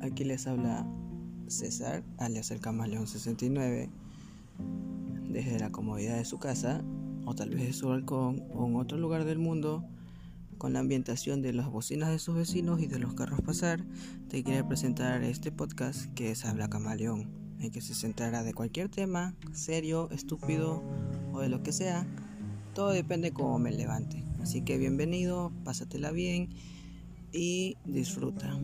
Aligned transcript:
Aquí 0.00 0.24
les 0.24 0.46
habla 0.48 0.86
César, 1.46 2.02
alias 2.18 2.50
el 2.50 2.60
Camaleón 2.60 3.06
69, 3.06 3.90
desde 5.28 5.60
la 5.60 5.70
comodidad 5.70 6.16
de 6.16 6.24
su 6.24 6.38
casa, 6.38 6.82
o 7.24 7.34
tal 7.34 7.50
vez 7.50 7.66
de 7.66 7.72
su 7.72 7.88
balcón, 7.88 8.42
o 8.54 8.66
en 8.66 8.76
otro 8.76 8.98
lugar 8.98 9.24
del 9.24 9.38
mundo, 9.38 9.84
con 10.58 10.72
la 10.72 10.80
ambientación 10.80 11.42
de 11.42 11.52
las 11.52 11.70
bocinas 11.70 12.10
de 12.10 12.18
sus 12.18 12.34
vecinos 12.34 12.80
y 12.80 12.86
de 12.86 12.98
los 12.98 13.14
carros 13.14 13.40
pasar, 13.40 13.84
te 14.28 14.42
quiero 14.42 14.66
presentar 14.66 15.22
este 15.22 15.52
podcast 15.52 16.12
que 16.14 16.32
es 16.32 16.44
Habla 16.44 16.68
Camaleón, 16.68 17.28
en 17.60 17.70
que 17.70 17.80
se 17.80 17.94
centrará 17.94 18.42
de 18.42 18.54
cualquier 18.54 18.88
tema, 18.88 19.34
serio, 19.52 20.10
estúpido 20.10 20.82
o 21.32 21.40
de 21.40 21.48
lo 21.48 21.62
que 21.62 21.70
sea. 21.70 22.04
Todo 22.74 22.90
depende 22.90 23.32
cómo 23.32 23.60
me 23.60 23.70
levante. 23.70 24.24
Así 24.40 24.62
que 24.62 24.76
bienvenido, 24.78 25.52
pásatela 25.62 26.10
bien 26.10 26.48
y 27.32 27.76
disfruta. 27.84 28.58